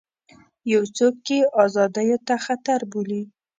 [0.73, 3.23] یو څوک یې ازادیو ته خطر بولي.